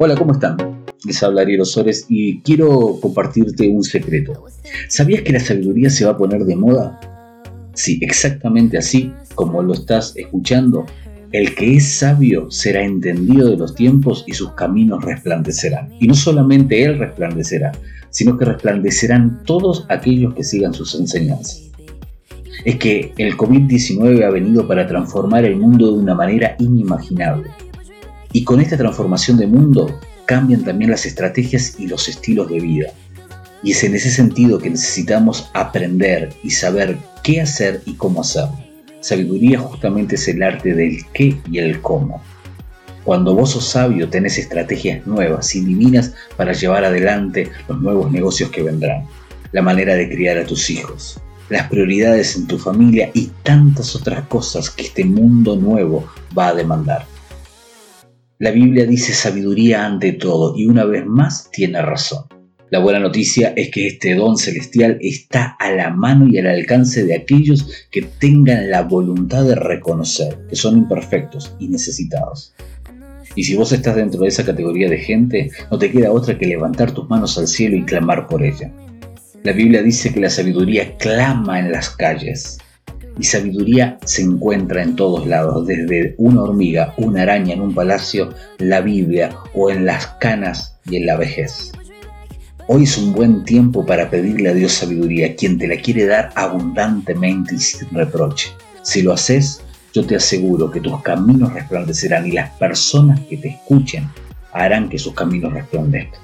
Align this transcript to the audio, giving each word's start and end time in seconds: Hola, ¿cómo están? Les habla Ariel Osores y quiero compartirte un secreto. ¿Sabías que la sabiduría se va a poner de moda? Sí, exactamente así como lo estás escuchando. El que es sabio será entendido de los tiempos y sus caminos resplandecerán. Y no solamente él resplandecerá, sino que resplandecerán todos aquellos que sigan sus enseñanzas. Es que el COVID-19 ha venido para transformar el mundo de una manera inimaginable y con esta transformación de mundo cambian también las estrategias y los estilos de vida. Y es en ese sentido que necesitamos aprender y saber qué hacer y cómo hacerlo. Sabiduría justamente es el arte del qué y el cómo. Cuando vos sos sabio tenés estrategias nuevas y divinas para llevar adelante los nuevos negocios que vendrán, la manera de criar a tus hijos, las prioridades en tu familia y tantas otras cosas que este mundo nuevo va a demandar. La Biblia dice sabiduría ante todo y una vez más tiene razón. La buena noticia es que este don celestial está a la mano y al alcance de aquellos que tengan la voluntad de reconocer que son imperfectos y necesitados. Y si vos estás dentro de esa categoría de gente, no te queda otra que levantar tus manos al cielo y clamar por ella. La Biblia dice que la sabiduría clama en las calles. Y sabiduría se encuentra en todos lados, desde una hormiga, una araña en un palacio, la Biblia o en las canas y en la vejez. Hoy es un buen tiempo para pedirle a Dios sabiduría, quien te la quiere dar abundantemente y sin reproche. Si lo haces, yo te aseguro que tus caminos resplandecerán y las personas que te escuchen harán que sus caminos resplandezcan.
Hola, 0.00 0.14
¿cómo 0.14 0.30
están? 0.30 0.56
Les 1.04 1.20
habla 1.24 1.40
Ariel 1.40 1.62
Osores 1.62 2.06
y 2.08 2.40
quiero 2.42 3.00
compartirte 3.02 3.68
un 3.68 3.82
secreto. 3.82 4.44
¿Sabías 4.86 5.22
que 5.22 5.32
la 5.32 5.40
sabiduría 5.40 5.90
se 5.90 6.04
va 6.04 6.12
a 6.12 6.16
poner 6.16 6.44
de 6.44 6.54
moda? 6.54 7.00
Sí, 7.74 7.98
exactamente 8.00 8.78
así 8.78 9.12
como 9.34 9.60
lo 9.60 9.74
estás 9.74 10.12
escuchando. 10.14 10.86
El 11.32 11.52
que 11.56 11.74
es 11.74 11.94
sabio 11.94 12.48
será 12.48 12.84
entendido 12.84 13.50
de 13.50 13.56
los 13.56 13.74
tiempos 13.74 14.22
y 14.28 14.34
sus 14.34 14.52
caminos 14.52 15.04
resplandecerán. 15.04 15.88
Y 15.98 16.06
no 16.06 16.14
solamente 16.14 16.80
él 16.84 16.96
resplandecerá, 16.96 17.72
sino 18.10 18.38
que 18.38 18.44
resplandecerán 18.44 19.42
todos 19.46 19.84
aquellos 19.88 20.32
que 20.34 20.44
sigan 20.44 20.74
sus 20.74 20.94
enseñanzas. 20.94 21.72
Es 22.64 22.76
que 22.76 23.12
el 23.18 23.36
COVID-19 23.36 24.24
ha 24.24 24.30
venido 24.30 24.68
para 24.68 24.86
transformar 24.86 25.44
el 25.44 25.56
mundo 25.56 25.90
de 25.90 25.98
una 25.98 26.14
manera 26.14 26.54
inimaginable 26.60 27.48
y 28.32 28.44
con 28.44 28.60
esta 28.60 28.76
transformación 28.76 29.38
de 29.38 29.46
mundo 29.46 29.98
cambian 30.26 30.64
también 30.64 30.90
las 30.90 31.06
estrategias 31.06 31.74
y 31.78 31.86
los 31.86 32.08
estilos 32.08 32.48
de 32.48 32.60
vida. 32.60 32.92
Y 33.62 33.72
es 33.72 33.82
en 33.82 33.94
ese 33.94 34.10
sentido 34.10 34.58
que 34.58 34.70
necesitamos 34.70 35.50
aprender 35.54 36.32
y 36.42 36.50
saber 36.50 36.98
qué 37.24 37.40
hacer 37.40 37.82
y 37.86 37.94
cómo 37.94 38.20
hacerlo. 38.20 38.58
Sabiduría 39.00 39.58
justamente 39.58 40.16
es 40.16 40.28
el 40.28 40.42
arte 40.42 40.74
del 40.74 40.98
qué 41.12 41.36
y 41.50 41.58
el 41.58 41.80
cómo. 41.80 42.22
Cuando 43.04 43.34
vos 43.34 43.52
sos 43.52 43.66
sabio 43.66 44.08
tenés 44.10 44.36
estrategias 44.38 45.06
nuevas 45.06 45.54
y 45.54 45.60
divinas 45.60 46.12
para 46.36 46.52
llevar 46.52 46.84
adelante 46.84 47.50
los 47.68 47.80
nuevos 47.80 48.12
negocios 48.12 48.50
que 48.50 48.62
vendrán, 48.62 49.04
la 49.52 49.62
manera 49.62 49.94
de 49.94 50.10
criar 50.10 50.36
a 50.36 50.44
tus 50.44 50.68
hijos, 50.68 51.18
las 51.48 51.68
prioridades 51.68 52.36
en 52.36 52.46
tu 52.46 52.58
familia 52.58 53.10
y 53.14 53.30
tantas 53.44 53.96
otras 53.96 54.26
cosas 54.26 54.68
que 54.68 54.82
este 54.82 55.04
mundo 55.04 55.56
nuevo 55.56 56.06
va 56.36 56.48
a 56.48 56.54
demandar. 56.54 57.06
La 58.40 58.52
Biblia 58.52 58.86
dice 58.86 59.14
sabiduría 59.14 59.84
ante 59.84 60.12
todo 60.12 60.56
y 60.56 60.66
una 60.66 60.84
vez 60.84 61.04
más 61.04 61.50
tiene 61.50 61.82
razón. 61.82 62.26
La 62.70 62.78
buena 62.78 63.00
noticia 63.00 63.52
es 63.56 63.72
que 63.72 63.88
este 63.88 64.14
don 64.14 64.36
celestial 64.36 64.96
está 65.00 65.56
a 65.58 65.72
la 65.72 65.90
mano 65.90 66.28
y 66.28 66.38
al 66.38 66.46
alcance 66.46 67.04
de 67.04 67.16
aquellos 67.16 67.88
que 67.90 68.02
tengan 68.02 68.70
la 68.70 68.82
voluntad 68.82 69.44
de 69.44 69.56
reconocer 69.56 70.38
que 70.48 70.54
son 70.54 70.78
imperfectos 70.78 71.56
y 71.58 71.66
necesitados. 71.66 72.54
Y 73.34 73.42
si 73.42 73.56
vos 73.56 73.72
estás 73.72 73.96
dentro 73.96 74.20
de 74.20 74.28
esa 74.28 74.44
categoría 74.44 74.88
de 74.88 74.98
gente, 74.98 75.50
no 75.68 75.76
te 75.76 75.90
queda 75.90 76.12
otra 76.12 76.38
que 76.38 76.46
levantar 76.46 76.92
tus 76.92 77.08
manos 77.10 77.38
al 77.38 77.48
cielo 77.48 77.76
y 77.76 77.84
clamar 77.84 78.28
por 78.28 78.44
ella. 78.44 78.72
La 79.42 79.50
Biblia 79.50 79.82
dice 79.82 80.14
que 80.14 80.20
la 80.20 80.30
sabiduría 80.30 80.96
clama 80.96 81.58
en 81.58 81.72
las 81.72 81.90
calles. 81.90 82.58
Y 83.18 83.24
sabiduría 83.24 83.98
se 84.04 84.22
encuentra 84.22 84.82
en 84.82 84.94
todos 84.94 85.26
lados, 85.26 85.66
desde 85.66 86.14
una 86.18 86.42
hormiga, 86.42 86.94
una 86.96 87.22
araña 87.22 87.54
en 87.54 87.60
un 87.60 87.74
palacio, 87.74 88.32
la 88.58 88.80
Biblia 88.80 89.36
o 89.54 89.70
en 89.70 89.84
las 89.84 90.06
canas 90.20 90.78
y 90.88 90.96
en 90.96 91.06
la 91.06 91.16
vejez. 91.16 91.72
Hoy 92.68 92.84
es 92.84 92.98
un 92.98 93.12
buen 93.12 93.44
tiempo 93.44 93.84
para 93.84 94.10
pedirle 94.10 94.50
a 94.50 94.54
Dios 94.54 94.72
sabiduría, 94.72 95.34
quien 95.34 95.58
te 95.58 95.66
la 95.66 95.76
quiere 95.76 96.06
dar 96.06 96.30
abundantemente 96.34 97.54
y 97.54 97.58
sin 97.58 97.88
reproche. 97.90 98.50
Si 98.82 99.02
lo 99.02 99.14
haces, 99.14 99.62
yo 99.92 100.06
te 100.06 100.16
aseguro 100.16 100.70
que 100.70 100.80
tus 100.80 101.02
caminos 101.02 101.52
resplandecerán 101.54 102.26
y 102.26 102.32
las 102.32 102.50
personas 102.50 103.20
que 103.20 103.38
te 103.38 103.48
escuchen 103.48 104.08
harán 104.52 104.88
que 104.88 104.98
sus 104.98 105.14
caminos 105.14 105.52
resplandezcan. 105.52 106.20